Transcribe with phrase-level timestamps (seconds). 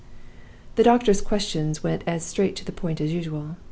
[0.77, 3.57] "The doctor's questions went as straight to the point as usual.